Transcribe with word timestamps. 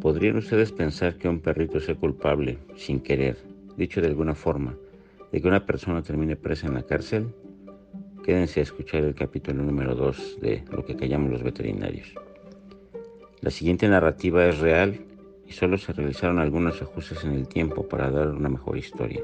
¿Podrían 0.00 0.38
ustedes 0.38 0.72
pensar 0.72 1.16
que 1.16 1.28
un 1.28 1.40
perrito 1.40 1.78
sea 1.78 1.94
culpable, 1.94 2.58
sin 2.74 3.00
querer, 3.00 3.36
dicho 3.76 4.00
de 4.00 4.06
alguna 4.06 4.34
forma, 4.34 4.74
de 5.30 5.42
que 5.42 5.46
una 5.46 5.66
persona 5.66 6.02
termine 6.02 6.36
presa 6.36 6.68
en 6.68 6.74
la 6.74 6.82
cárcel? 6.84 7.34
Quédense 8.24 8.60
a 8.60 8.62
escuchar 8.62 9.04
el 9.04 9.14
capítulo 9.14 9.62
número 9.62 9.94
2 9.94 10.38
de 10.40 10.64
Lo 10.70 10.86
que 10.86 10.96
callamos 10.96 11.30
los 11.30 11.42
veterinarios. 11.42 12.14
La 13.42 13.50
siguiente 13.50 13.88
narrativa 13.88 14.46
es 14.46 14.58
real 14.58 15.00
y 15.46 15.52
solo 15.52 15.76
se 15.76 15.92
realizaron 15.92 16.38
algunos 16.38 16.80
ajustes 16.80 17.22
en 17.24 17.32
el 17.32 17.46
tiempo 17.46 17.86
para 17.86 18.10
dar 18.10 18.28
una 18.28 18.48
mejor 18.48 18.78
historia, 18.78 19.22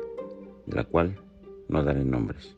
de 0.66 0.76
la 0.76 0.84
cual 0.84 1.16
no 1.68 1.82
daré 1.82 2.04
nombres. 2.04 2.54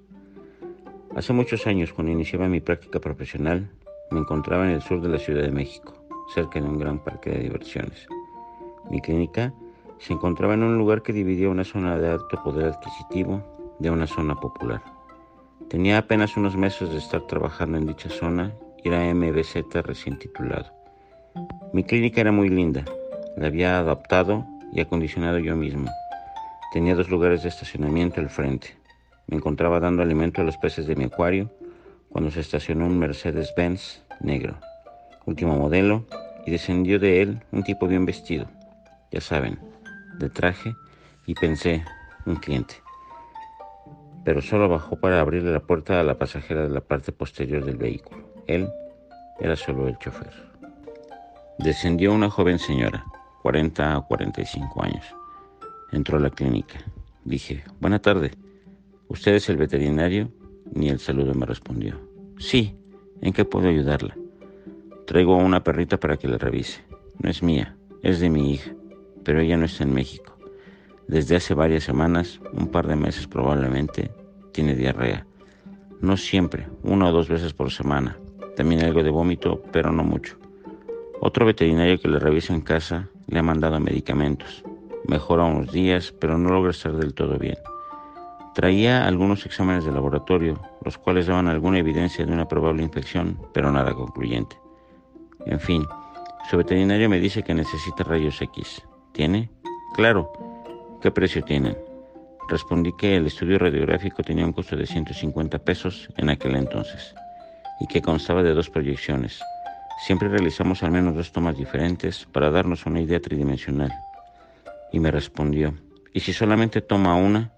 Hace 1.14 1.32
muchos 1.32 1.68
años, 1.68 1.92
cuando 1.92 2.12
iniciaba 2.12 2.48
mi 2.48 2.60
práctica 2.60 2.98
profesional, 2.98 3.70
me 4.10 4.18
encontraba 4.18 4.68
en 4.68 4.74
el 4.74 4.82
sur 4.82 5.00
de 5.00 5.08
la 5.08 5.18
Ciudad 5.18 5.42
de 5.42 5.52
México, 5.52 5.97
cerca 6.34 6.60
de 6.60 6.68
un 6.68 6.78
gran 6.78 6.98
parque 6.98 7.30
de 7.30 7.40
diversiones. 7.40 8.06
Mi 8.90 9.00
clínica 9.00 9.52
se 9.98 10.12
encontraba 10.12 10.54
en 10.54 10.62
un 10.62 10.78
lugar 10.78 11.02
que 11.02 11.12
dividía 11.12 11.48
una 11.48 11.64
zona 11.64 11.98
de 11.98 12.08
alto 12.08 12.42
poder 12.42 12.66
adquisitivo 12.66 13.42
de 13.78 13.90
una 13.90 14.06
zona 14.06 14.34
popular. 14.34 14.82
Tenía 15.68 15.98
apenas 15.98 16.36
unos 16.36 16.56
meses 16.56 16.90
de 16.90 16.98
estar 16.98 17.22
trabajando 17.22 17.78
en 17.78 17.86
dicha 17.86 18.08
zona 18.08 18.54
y 18.82 18.88
era 18.88 19.12
MBZ 19.12 19.82
recién 19.82 20.18
titulado. 20.18 20.72
Mi 21.72 21.84
clínica 21.84 22.20
era 22.20 22.32
muy 22.32 22.48
linda, 22.48 22.84
la 23.36 23.48
había 23.48 23.78
adaptado 23.78 24.46
y 24.72 24.80
acondicionado 24.80 25.38
yo 25.38 25.56
mismo. 25.56 25.90
Tenía 26.72 26.94
dos 26.94 27.10
lugares 27.10 27.42
de 27.42 27.48
estacionamiento 27.48 28.20
al 28.20 28.30
frente. 28.30 28.76
Me 29.26 29.36
encontraba 29.36 29.80
dando 29.80 30.02
alimento 30.02 30.40
a 30.40 30.44
los 30.44 30.56
peces 30.56 30.86
de 30.86 30.96
mi 30.96 31.04
acuario 31.04 31.50
cuando 32.08 32.30
se 32.30 32.40
estacionó 32.40 32.86
un 32.86 32.98
Mercedes-Benz 32.98 34.02
negro, 34.20 34.58
último 35.28 35.56
modelo, 35.56 36.06
y 36.46 36.50
descendió 36.50 36.98
de 36.98 37.20
él 37.22 37.42
un 37.52 37.62
tipo 37.62 37.86
bien 37.86 38.06
vestido, 38.06 38.46
ya 39.12 39.20
saben, 39.20 39.58
de 40.18 40.30
traje, 40.30 40.74
y 41.26 41.34
pensé, 41.34 41.84
un 42.24 42.36
cliente. 42.36 42.76
Pero 44.24 44.40
solo 44.40 44.68
bajó 44.68 44.96
para 44.96 45.20
abrirle 45.20 45.52
la 45.52 45.60
puerta 45.60 46.00
a 46.00 46.02
la 46.02 46.18
pasajera 46.18 46.62
de 46.62 46.70
la 46.70 46.80
parte 46.80 47.12
posterior 47.12 47.64
del 47.64 47.76
vehículo. 47.76 48.26
Él 48.46 48.68
era 49.38 49.54
solo 49.54 49.88
el 49.88 49.98
chofer. 49.98 50.32
Descendió 51.58 52.12
una 52.12 52.30
joven 52.30 52.58
señora, 52.58 53.04
40 53.42 53.96
a 53.96 54.00
45 54.00 54.82
años. 54.82 55.04
Entró 55.92 56.16
a 56.16 56.20
la 56.20 56.30
clínica. 56.30 56.78
Dije, 57.24 57.64
buena 57.80 57.98
tarde. 57.98 58.30
¿Usted 59.08 59.34
es 59.34 59.48
el 59.48 59.56
veterinario? 59.56 60.30
Ni 60.72 60.88
el 60.88 60.98
saludo 60.98 61.34
me 61.34 61.46
respondió. 61.46 61.98
Sí, 62.38 62.76
¿en 63.20 63.32
qué 63.32 63.44
puedo 63.44 63.68
ayudarla? 63.68 64.14
Traigo 65.08 65.38
una 65.38 65.64
perrita 65.64 65.98
para 65.98 66.18
que 66.18 66.28
la 66.28 66.36
revise. 66.36 66.84
No 67.22 67.30
es 67.30 67.42
mía, 67.42 67.74
es 68.02 68.20
de 68.20 68.28
mi 68.28 68.52
hija, 68.52 68.72
pero 69.24 69.40
ella 69.40 69.56
no 69.56 69.64
está 69.64 69.84
en 69.84 69.94
México. 69.94 70.36
Desde 71.06 71.36
hace 71.36 71.54
varias 71.54 71.84
semanas, 71.84 72.42
un 72.52 72.68
par 72.68 72.86
de 72.86 72.94
meses 72.94 73.26
probablemente, 73.26 74.10
tiene 74.52 74.74
diarrea. 74.74 75.26
No 76.02 76.18
siempre, 76.18 76.68
una 76.82 77.08
o 77.08 77.12
dos 77.12 77.26
veces 77.26 77.54
por 77.54 77.70
semana. 77.70 78.18
También 78.54 78.84
algo 78.84 79.02
de 79.02 79.08
vómito, 79.08 79.62
pero 79.72 79.92
no 79.92 80.04
mucho. 80.04 80.36
Otro 81.22 81.46
veterinario 81.46 81.98
que 81.98 82.08
le 82.08 82.18
revisa 82.18 82.52
en 82.52 82.60
casa 82.60 83.08
le 83.28 83.38
ha 83.38 83.42
mandado 83.42 83.80
medicamentos. 83.80 84.62
Mejora 85.06 85.44
unos 85.44 85.72
días, 85.72 86.14
pero 86.20 86.36
no 86.36 86.50
logra 86.50 86.72
estar 86.72 86.94
del 86.94 87.14
todo 87.14 87.38
bien. 87.38 87.56
Traía 88.54 89.06
algunos 89.06 89.46
exámenes 89.46 89.86
de 89.86 89.92
laboratorio, 89.92 90.60
los 90.84 90.98
cuales 90.98 91.28
daban 91.28 91.48
alguna 91.48 91.78
evidencia 91.78 92.26
de 92.26 92.32
una 92.34 92.46
probable 92.46 92.82
infección, 92.82 93.40
pero 93.54 93.72
nada 93.72 93.94
concluyente. 93.94 94.58
En 95.46 95.60
fin, 95.60 95.86
su 96.50 96.56
veterinario 96.56 97.08
me 97.08 97.20
dice 97.20 97.42
que 97.42 97.54
necesita 97.54 98.04
rayos 98.04 98.40
X. 98.40 98.82
¿Tiene? 99.12 99.50
Claro. 99.94 100.30
¿Qué 101.00 101.10
precio 101.10 101.42
tienen? 101.42 101.76
Respondí 102.48 102.92
que 102.96 103.16
el 103.16 103.26
estudio 103.26 103.58
radiográfico 103.58 104.22
tenía 104.22 104.46
un 104.46 104.52
costo 104.52 104.76
de 104.76 104.86
150 104.86 105.58
pesos 105.58 106.08
en 106.16 106.30
aquel 106.30 106.56
entonces 106.56 107.14
y 107.80 107.86
que 107.86 108.00
constaba 108.00 108.42
de 108.42 108.54
dos 108.54 108.70
proyecciones. 108.70 109.40
Siempre 110.06 110.28
realizamos 110.28 110.82
al 110.82 110.90
menos 110.90 111.14
dos 111.14 111.32
tomas 111.32 111.56
diferentes 111.56 112.26
para 112.32 112.50
darnos 112.50 112.86
una 112.86 113.00
idea 113.00 113.20
tridimensional. 113.20 113.92
Y 114.92 115.00
me 115.00 115.10
respondió, 115.10 115.74
¿y 116.14 116.20
si 116.20 116.32
solamente 116.32 116.80
toma 116.80 117.14
una? 117.14 117.52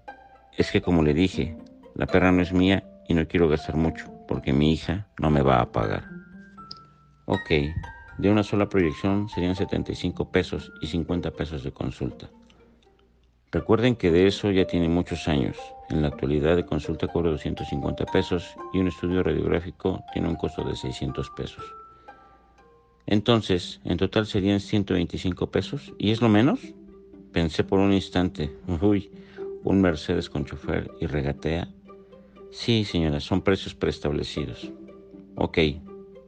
Es 0.57 0.71
que 0.71 0.81
como 0.81 1.03
le 1.03 1.13
dije, 1.13 1.55
la 1.95 2.07
perra 2.07 2.31
no 2.31 2.41
es 2.41 2.51
mía 2.51 2.83
y 3.07 3.13
no 3.13 3.27
quiero 3.27 3.47
gastar 3.47 3.75
mucho 3.75 4.11
porque 4.27 4.53
mi 4.53 4.73
hija 4.73 5.07
no 5.19 5.29
me 5.29 5.41
va 5.41 5.61
a 5.61 5.71
pagar. 5.71 6.10
Ok, 7.33 7.49
de 8.17 8.29
una 8.29 8.43
sola 8.43 8.67
proyección 8.67 9.29
serían 9.29 9.55
75 9.55 10.33
pesos 10.33 10.73
y 10.81 10.87
50 10.87 11.31
pesos 11.31 11.63
de 11.63 11.71
consulta. 11.71 12.29
Recuerden 13.53 13.95
que 13.95 14.11
de 14.11 14.27
eso 14.27 14.51
ya 14.51 14.67
tiene 14.67 14.89
muchos 14.89 15.29
años. 15.29 15.55
En 15.89 16.01
la 16.01 16.09
actualidad 16.09 16.57
de 16.57 16.65
consulta 16.65 17.07
cobra 17.07 17.31
250 17.31 18.05
pesos 18.07 18.57
y 18.73 18.79
un 18.79 18.89
estudio 18.89 19.23
radiográfico 19.23 20.03
tiene 20.11 20.27
un 20.27 20.35
costo 20.35 20.65
de 20.65 20.75
600 20.75 21.29
pesos. 21.29 21.63
Entonces, 23.05 23.79
en 23.85 23.95
total 23.95 24.25
serían 24.25 24.59
125 24.59 25.51
pesos. 25.51 25.93
¿Y 25.97 26.11
es 26.11 26.21
lo 26.21 26.27
menos? 26.27 26.59
Pensé 27.31 27.63
por 27.63 27.79
un 27.79 27.93
instante, 27.93 28.51
uy, 28.81 29.09
un 29.63 29.79
Mercedes 29.79 30.29
con 30.29 30.43
chofer 30.43 30.91
y 30.99 31.05
regatea. 31.05 31.69
Sí, 32.51 32.83
señora, 32.83 33.21
son 33.21 33.41
precios 33.41 33.73
preestablecidos. 33.73 34.69
Ok, 35.37 35.59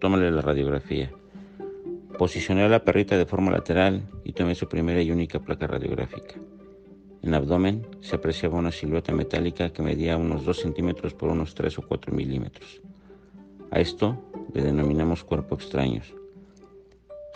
tómale 0.03 0.29
la 0.31 0.41
radiografía. 0.41 1.09
Posicioné 2.17 2.63
a 2.63 2.67
la 2.67 2.83
perrita 2.83 3.17
de 3.17 3.25
forma 3.25 3.51
lateral 3.51 4.03
y 4.25 4.33
tomé 4.33 4.53
su 4.53 4.67
primera 4.67 5.01
y 5.01 5.11
única 5.11 5.39
placa 5.39 5.65
radiográfica. 5.65 6.35
En 7.21 7.33
abdomen 7.33 7.87
se 8.01 8.17
apreciaba 8.17 8.59
una 8.59 8.73
silueta 8.73 9.13
metálica 9.13 9.71
que 9.71 9.81
medía 9.81 10.17
unos 10.17 10.43
2 10.43 10.59
centímetros 10.59 11.13
por 11.13 11.29
unos 11.29 11.55
3 11.55 11.79
o 11.79 11.87
4 11.87 12.13
milímetros. 12.13 12.81
A 13.71 13.79
esto 13.79 14.21
le 14.53 14.61
denominamos 14.61 15.23
cuerpo 15.23 15.55
extraños. 15.55 16.13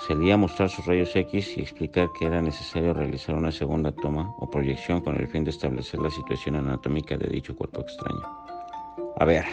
Salía 0.05 0.35
mostrar 0.35 0.69
sus 0.69 0.85
rayos 0.85 1.15
X 1.15 1.57
y 1.57 1.61
explicar 1.61 2.09
que 2.19 2.25
era 2.25 2.41
necesario 2.41 2.93
realizar 2.93 3.35
una 3.35 3.53
segunda 3.53 3.93
toma 3.93 4.35
o 4.39 4.49
proyección 4.49 4.99
con 4.99 5.15
el 5.15 5.29
fin 5.29 5.45
de 5.45 5.51
establecer 5.51 6.01
la 6.01 6.09
situación 6.09 6.57
anatómica 6.57 7.15
de 7.15 7.29
dicho 7.29 7.55
cuerpo 7.55 7.79
extraño. 7.79 8.23
A 9.15 9.23
ver, 9.23 9.45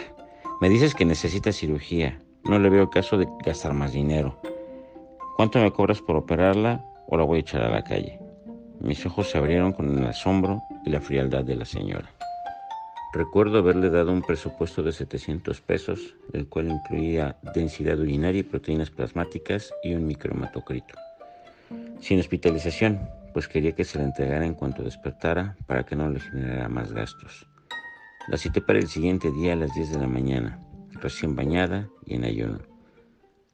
me 0.61 0.69
dices 0.69 0.97
que 0.97 1.05
necesitas 1.05 1.55
cirugía. 1.55 2.21
No 2.47 2.59
le 2.59 2.69
veo 2.69 2.91
caso 2.91 3.17
de 3.17 3.27
gastar 3.45 3.73
más 3.73 3.93
dinero. 3.93 4.39
¿Cuánto 5.37 5.59
me 5.59 5.73
cobras 5.73 6.03
por 6.03 6.17
operarla 6.17 6.85
o 7.07 7.17
la 7.17 7.25
voy 7.25 7.39
a 7.39 7.41
echar 7.41 7.63
a 7.63 7.71
la 7.71 7.83
calle? 7.83 8.21
Mis 8.81 9.05
ojos 9.07 9.31
se 9.31 9.39
abrieron 9.39 9.73
con 9.73 9.99
el 9.99 10.05
asombro 10.07 10.63
y 10.85 10.91
la 10.91 11.01
frialdad 11.01 11.43
de 11.43 11.57
la 11.57 11.65
señora. 11.65 12.11
Recuerdo 13.15 13.59
haberle 13.59 13.89
dado 13.89 14.13
un 14.13 14.21
presupuesto 14.21 14.83
de 14.83 14.93
700 14.93 15.61
pesos, 15.63 16.17
el 16.33 16.49
cual 16.49 16.69
incluía 16.69 17.37
densidad 17.55 17.99
urinaria 17.99 18.41
y 18.41 18.45
proteínas 18.45 18.91
plasmáticas 18.91 19.73
y 19.83 19.95
un 19.95 20.07
micromatocrito. 20.07 20.95
Sin 22.01 22.21
hospitalización, 22.21 23.09
pues 23.33 23.49
quería 23.49 23.73
que 23.73 23.85
se 23.85 23.99
la 23.99 24.05
entregara 24.05 24.45
en 24.45 24.55
cuanto 24.55 24.83
despertara 24.83 25.57
para 25.67 25.85
que 25.85 25.97
no 25.97 26.11
le 26.11 26.21
generara 26.21 26.69
más 26.69 26.93
gastos. 26.93 27.47
La 28.29 28.37
cité 28.37 28.61
para 28.61 28.81
el 28.81 28.89
siguiente 28.89 29.31
día 29.31 29.55
a 29.55 29.57
las 29.57 29.75
10 29.75 29.93
de 29.93 29.99
la 29.99 30.07
mañana, 30.07 30.59
recién 31.01 31.37
bañada 31.37 31.89
y 32.07 32.15
en 32.15 32.25
ayuno. 32.25 32.59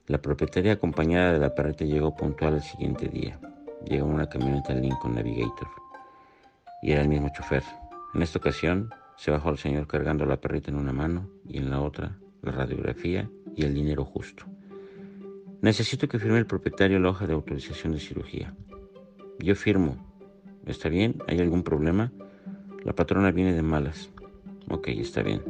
La 0.07 0.21
propietaria 0.21 0.73
acompañada 0.73 1.33
de 1.33 1.39
la 1.39 1.55
perrita 1.55 1.85
llegó 1.85 2.17
puntual 2.17 2.55
al 2.55 2.63
siguiente 2.63 3.09
día. 3.09 3.39
Llegó 3.85 4.07
una 4.07 4.29
camioneta 4.29 4.75
Lincoln 4.75 5.15
Navigator 5.15 5.69
y 6.83 6.93
era 6.93 7.03
el 7.03 7.09
mismo 7.09 7.31
chofer. 7.33 7.63
En 8.15 8.23
esta 8.23 8.39
ocasión 8.39 8.91
se 9.17 9.31
bajó 9.31 9.51
el 9.51 9.59
señor 9.59 9.87
cargando 9.87 10.27
la 10.27 10.41
perrita 10.41 10.71
en 10.71 10.77
una 10.77 10.93
mano 10.93 11.29
y 11.47 11.59
en 11.59 11.71
la 11.71 11.81
otra 11.81 12.17
la 12.43 12.53
radiografía 12.53 13.31
y 13.55 13.65
el 13.65 13.75
dinero 13.75 14.05
justo. 14.05 14.45
Necesito 15.63 16.09
que 16.09 16.19
firme 16.19 16.39
el 16.39 16.47
propietario 16.47 16.99
la 16.99 17.11
hoja 17.11 17.27
de 17.27 17.35
autorización 17.35 17.93
de 17.93 18.01
cirugía. 18.01 18.55
Yo 19.39 19.55
firmo. 19.55 19.97
¿Está 20.67 20.89
bien? 20.89 21.23
¿Hay 21.29 21.39
algún 21.39 21.63
problema? 21.63 22.13
La 22.83 22.95
patrona 22.95 23.31
viene 23.31 23.53
de 23.53 23.63
malas. 23.63 24.11
Ok, 24.69 24.89
está 24.89 25.23
bien. 25.23 25.43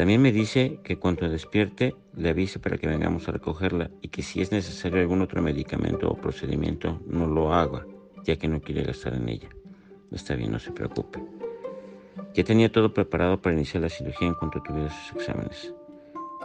También 0.00 0.22
me 0.22 0.32
dice 0.32 0.80
que 0.82 0.98
cuando 0.98 1.28
despierte 1.28 1.94
le 2.16 2.30
avise 2.30 2.58
para 2.58 2.78
que 2.78 2.88
vengamos 2.88 3.28
a 3.28 3.32
recogerla 3.32 3.90
y 4.00 4.08
que 4.08 4.22
si 4.22 4.40
es 4.40 4.50
necesario 4.50 4.98
algún 4.98 5.20
otro 5.20 5.42
medicamento 5.42 6.08
o 6.08 6.16
procedimiento 6.16 7.02
no 7.06 7.26
lo 7.26 7.52
haga, 7.52 7.84
ya 8.24 8.36
que 8.36 8.48
no 8.48 8.62
quiere 8.62 8.82
gastar 8.82 9.12
en 9.12 9.28
ella. 9.28 9.50
Está 10.10 10.36
bien, 10.36 10.52
no 10.52 10.58
se 10.58 10.72
preocupe. 10.72 11.22
Ya 12.32 12.42
tenía 12.44 12.72
todo 12.72 12.94
preparado 12.94 13.42
para 13.42 13.54
iniciar 13.54 13.82
la 13.82 13.90
cirugía 13.90 14.28
en 14.28 14.32
cuanto 14.36 14.62
tuviera 14.62 14.88
sus 14.88 15.16
exámenes. 15.16 15.74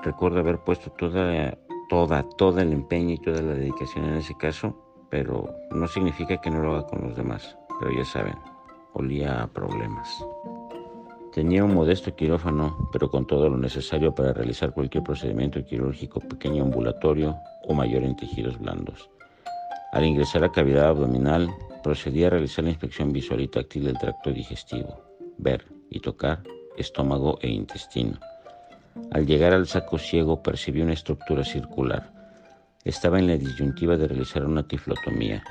Recuerdo 0.03 0.41
haber 0.41 0.57
puesto 0.57 0.91
toda, 0.91 1.57
toda, 1.87 2.27
todo 2.37 2.59
el 2.59 2.73
empeño 2.73 3.13
y 3.13 3.19
toda 3.19 3.41
la 3.41 3.53
dedicación 3.53 4.03
en 4.03 4.15
ese 4.15 4.35
caso, 4.35 4.77
pero 5.09 5.49
no 5.71 5.87
significa 5.87 6.41
que 6.41 6.51
no 6.51 6.61
lo 6.61 6.73
haga 6.75 6.87
con 6.87 7.03
los 7.03 7.15
demás. 7.15 7.55
Pero 7.79 7.97
ya 7.97 8.03
saben, 8.03 8.35
olía 8.91 9.43
a 9.43 9.47
problemas. 9.47 10.09
Tenía 11.35 11.65
un 11.65 11.73
modesto 11.73 12.15
quirófano, 12.15 12.89
pero 12.93 13.11
con 13.11 13.27
todo 13.27 13.49
lo 13.49 13.57
necesario 13.57 14.15
para 14.15 14.31
realizar 14.31 14.71
cualquier 14.71 15.03
procedimiento 15.03 15.65
quirúrgico 15.65 16.21
pequeño 16.21 16.63
ambulatorio 16.63 17.35
o 17.63 17.73
mayor 17.73 18.03
en 18.03 18.15
tejidos 18.15 18.57
blandos. 18.57 19.09
Al 19.91 20.05
ingresar 20.05 20.45
a 20.45 20.47
la 20.47 20.53
cavidad 20.53 20.87
abdominal, 20.87 21.49
procedí 21.83 22.23
a 22.23 22.29
realizar 22.29 22.63
la 22.63 22.69
inspección 22.69 23.11
visual 23.11 23.41
y 23.41 23.49
táctil 23.49 23.83
del 23.83 23.97
tracto 23.97 24.31
digestivo, 24.31 25.03
ver 25.37 25.65
y 25.89 25.99
tocar 25.99 26.41
estómago 26.77 27.37
e 27.41 27.49
intestino. 27.49 28.17
Al 29.11 29.25
llegar 29.25 29.51
al 29.51 29.67
saco 29.67 29.97
ciego 29.97 30.41
percibí 30.41 30.81
una 30.81 30.93
estructura 30.93 31.43
circular. 31.43 32.13
Estaba 32.85 33.19
en 33.19 33.27
la 33.27 33.35
disyuntiva 33.35 33.97
de 33.97 34.07
realizar 34.07 34.45
una 34.45 34.65
tiflotomía. 34.65 35.43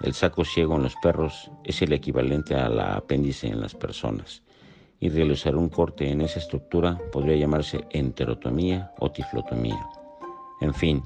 El 0.00 0.14
saco 0.14 0.46
ciego 0.46 0.76
en 0.76 0.84
los 0.84 0.96
perros 1.02 1.50
es 1.62 1.82
el 1.82 1.92
equivalente 1.92 2.54
a 2.54 2.70
la 2.70 2.94
apéndice 2.94 3.48
en 3.48 3.60
las 3.60 3.74
personas 3.74 4.45
y 5.00 5.08
realizar 5.08 5.56
un 5.56 5.68
corte 5.68 6.10
en 6.10 6.20
esa 6.20 6.38
estructura 6.38 6.98
podría 7.12 7.36
llamarse 7.36 7.84
enterotomía 7.90 8.92
o 8.98 9.10
tiflotomía. 9.10 9.86
En 10.60 10.72
fin, 10.72 11.02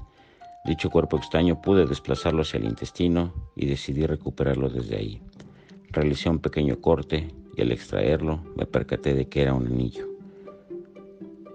dicho 0.64 0.90
cuerpo 0.90 1.16
extraño 1.16 1.60
pude 1.60 1.86
desplazarlo 1.86 2.42
hacia 2.42 2.58
el 2.58 2.66
intestino 2.66 3.32
y 3.56 3.66
decidí 3.66 4.06
recuperarlo 4.06 4.68
desde 4.68 4.96
ahí. 4.96 5.22
Realicé 5.90 6.30
un 6.30 6.38
pequeño 6.38 6.80
corte 6.80 7.34
y 7.56 7.62
al 7.62 7.72
extraerlo 7.72 8.44
me 8.56 8.66
percaté 8.66 9.14
de 9.14 9.28
que 9.28 9.42
era 9.42 9.54
un 9.54 9.66
anillo. 9.66 10.06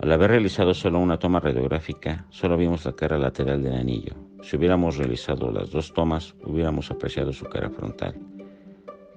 Al 0.01 0.11
haber 0.11 0.31
realizado 0.31 0.73
solo 0.73 0.99
una 0.99 1.17
toma 1.17 1.39
radiográfica, 1.39 2.25
solo 2.29 2.57
vimos 2.57 2.85
la 2.85 2.93
cara 2.93 3.17
lateral 3.17 3.63
del 3.63 3.75
anillo. 3.75 4.13
Si 4.43 4.57
hubiéramos 4.57 4.97
realizado 4.97 5.51
las 5.51 5.71
dos 5.71 5.93
tomas, 5.93 6.35
hubiéramos 6.43 6.91
apreciado 6.91 7.31
su 7.31 7.45
cara 7.45 7.69
frontal. 7.69 8.15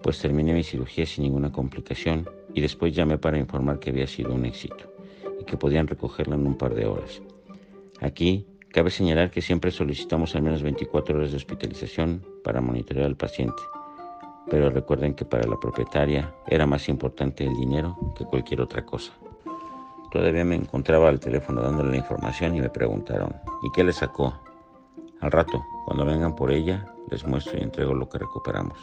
Pues 0.02 0.20
terminé 0.20 0.54
mi 0.54 0.62
cirugía 0.62 1.04
sin 1.04 1.24
ninguna 1.24 1.50
complicación 1.50 2.37
y 2.54 2.60
después 2.60 2.94
llamé 2.94 3.18
para 3.18 3.38
informar 3.38 3.78
que 3.78 3.90
había 3.90 4.06
sido 4.06 4.32
un 4.32 4.44
éxito 4.44 4.92
y 5.40 5.44
que 5.44 5.56
podían 5.56 5.86
recogerla 5.86 6.34
en 6.34 6.46
un 6.46 6.56
par 6.56 6.74
de 6.74 6.86
horas. 6.86 7.22
Aquí 8.00 8.46
cabe 8.70 8.90
señalar 8.90 9.30
que 9.30 9.42
siempre 9.42 9.70
solicitamos 9.70 10.34
al 10.34 10.42
menos 10.42 10.62
24 10.62 11.16
horas 11.16 11.30
de 11.30 11.36
hospitalización 11.36 12.24
para 12.44 12.60
monitorear 12.60 13.06
al 13.06 13.16
paciente, 13.16 13.62
pero 14.50 14.70
recuerden 14.70 15.14
que 15.14 15.24
para 15.24 15.46
la 15.46 15.58
propietaria 15.60 16.34
era 16.46 16.66
más 16.66 16.88
importante 16.88 17.44
el 17.44 17.54
dinero 17.54 17.96
que 18.16 18.24
cualquier 18.24 18.60
otra 18.60 18.84
cosa. 18.84 19.12
Todavía 20.10 20.44
me 20.44 20.54
encontraba 20.54 21.08
al 21.08 21.20
teléfono 21.20 21.60
dándole 21.60 21.90
la 21.90 21.96
información 21.98 22.54
y 22.54 22.60
me 22.60 22.70
preguntaron, 22.70 23.34
¿y 23.62 23.70
qué 23.72 23.84
le 23.84 23.92
sacó? 23.92 24.34
Al 25.20 25.32
rato, 25.32 25.62
cuando 25.84 26.06
vengan 26.06 26.34
por 26.34 26.50
ella, 26.50 26.86
les 27.10 27.26
muestro 27.26 27.58
y 27.58 27.62
entrego 27.62 27.92
lo 27.92 28.08
que 28.08 28.18
recuperamos. 28.18 28.78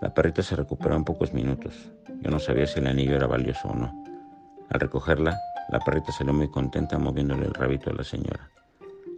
La 0.00 0.14
perrita 0.14 0.42
se 0.42 0.56
recuperó 0.56 0.94
en 0.94 1.04
pocos 1.04 1.32
minutos. 1.34 1.92
Yo 2.20 2.30
no 2.30 2.38
sabía 2.38 2.66
si 2.66 2.80
el 2.80 2.86
anillo 2.86 3.16
era 3.16 3.26
valioso 3.26 3.68
o 3.68 3.74
no. 3.74 4.04
Al 4.70 4.80
recogerla, 4.80 5.38
la 5.70 5.80
perrita 5.80 6.12
salió 6.12 6.32
muy 6.32 6.48
contenta 6.48 6.98
moviéndole 6.98 7.46
el 7.46 7.54
rabito 7.54 7.90
a 7.90 7.94
la 7.94 8.04
señora. 8.04 8.50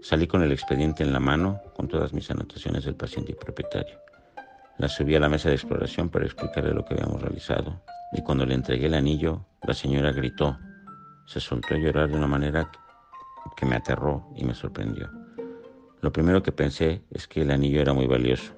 Salí 0.03 0.27
con 0.27 0.43
el 0.43 0.53
expediente 0.53 1.03
en 1.03 1.12
la 1.12 1.21
mano 1.21 1.61
con 1.75 1.89
todas 1.89 2.12
mis 2.12 2.31
anotaciones 2.31 2.85
del 2.85 2.95
paciente 2.95 3.33
y 3.33 3.35
propietario. 3.35 3.99
La 4.79 4.89
subí 4.89 5.15
a 5.17 5.21
la 5.21 5.29
mesa 5.29 5.49
de 5.49 5.56
exploración 5.56 6.09
para 6.09 6.25
explicarle 6.25 6.73
lo 6.73 6.85
que 6.85 6.95
habíamos 6.95 7.21
realizado 7.21 7.81
y 8.12 8.23
cuando 8.23 8.47
le 8.47 8.55
entregué 8.55 8.87
el 8.87 8.95
anillo, 8.95 9.44
la 9.62 9.75
señora 9.75 10.12
gritó. 10.12 10.59
Se 11.27 11.41
soltó 11.41 11.75
a 11.75 11.79
llorar 11.79 12.09
de 12.09 12.17
una 12.17 12.27
manera 12.27 12.71
que 13.56 13.67
me 13.67 13.77
aterró 13.77 14.29
y 14.37 14.44
me 14.44 14.55
sorprendió. 14.55 15.11
Lo 16.01 16.12
primero 16.12 16.43
que 16.43 16.53
pensé 16.53 17.03
es 17.11 17.27
que 17.27 17.43
el 17.43 17.51
anillo 17.51 17.81
era 17.81 17.93
muy 17.93 18.06
valioso, 18.06 18.53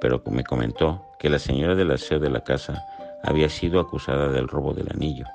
pero 0.00 0.22
me 0.30 0.44
comentó 0.44 1.04
que 1.18 1.28
la 1.28 1.38
señora 1.38 1.74
del 1.74 1.90
aseo 1.90 2.20
de 2.20 2.30
la 2.30 2.44
casa 2.44 2.82
había 3.26 3.48
sido 3.48 3.80
acusada 3.80 4.28
del 4.28 4.46
robo 4.46 4.72
del 4.72 4.90
anillo 4.90 5.26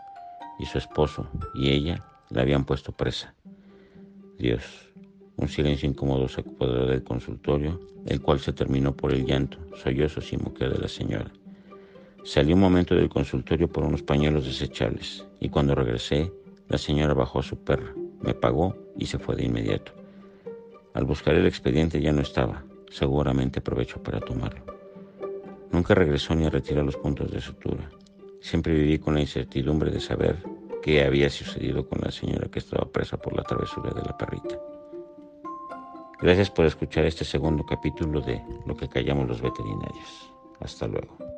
y 0.58 0.66
su 0.66 0.78
esposo 0.78 1.28
y 1.54 1.72
ella 1.72 2.04
la 2.30 2.42
habían 2.42 2.64
puesto 2.64 2.94
presa. 2.94 3.36
Dios, 4.40 4.64
un 5.36 5.50
silencio 5.50 5.90
incómodo 5.90 6.28
se 6.30 6.42
apoderó 6.42 6.88
del 6.88 7.04
consultorio, 7.04 7.80
el 8.06 8.22
cual 8.22 8.40
se 8.40 8.54
terminó 8.54 8.96
por 8.96 9.14
el 9.14 9.26
llanto, 9.26 9.58
sollozos 9.76 10.32
y 10.32 10.38
moqueo 10.38 10.70
de 10.70 10.80
la 10.80 10.88
señora. 10.88 11.32
Salí 12.24 12.54
un 12.54 12.62
momento 12.62 12.96
del 12.96 13.10
consultorio 13.10 13.68
por 13.68 13.84
unos 13.84 14.04
pañuelos 14.04 14.46
desechables 14.46 15.26
y 15.40 15.50
cuando 15.50 15.76
regresé, 15.76 16.32
la 16.70 16.78
señora 16.78 17.14
bajó 17.14 17.40
a 17.40 17.44
su 17.44 17.58
perra, 17.58 17.94
me 18.22 18.34
pagó 18.34 18.74
y 18.98 19.06
se 19.06 19.20
fue 19.20 19.36
de 19.36 19.46
inmediato. 19.46 19.92
Al 20.94 21.04
buscar 21.04 21.36
el 21.36 21.46
expediente 21.46 22.02
ya 22.02 22.14
no 22.14 22.22
estaba, 22.22 22.64
seguramente 22.90 23.60
aprovechó 23.60 24.02
para 24.02 24.22
tomarlo. 24.22 24.71
Nunca 25.72 25.96
regresó 25.96 26.36
ni 26.36 26.46
a 26.46 26.50
retirar 26.50 26.84
los 26.84 26.98
puntos 26.98 27.32
de 27.32 27.42
sutura. 27.42 27.90
Siempre 28.42 28.74
viví 28.74 29.00
con 29.00 29.14
la 29.14 29.22
incertidumbre 29.22 29.92
de 29.92 30.00
saber 30.00 30.38
qué 30.82 31.04
había 31.04 31.30
sucedido 31.30 31.88
con 31.88 32.02
la 32.02 32.12
señora 32.12 32.50
que 32.50 32.60
estaba 32.60 32.92
presa 32.92 33.18
por 33.18 33.36
la 33.36 33.44
travesura 33.44 33.92
de 33.92 34.02
la 34.02 34.18
perrita. 34.18 34.60
Gracias 36.22 36.52
por 36.52 36.66
escuchar 36.66 37.06
este 37.06 37.26
segundo 37.26 37.66
capítulo 37.66 38.22
de 38.22 38.42
Lo 38.66 38.76
que 38.76 38.90
callamos 38.90 39.28
los 39.28 39.42
veterinarios. 39.42 40.34
Hasta 40.60 40.88
luego. 40.88 41.31